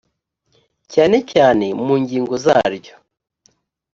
cyane 0.93 1.17
cyane 1.31 1.65
mu 1.85 1.93
ngingo 2.01 2.33
zaryo 2.45 2.93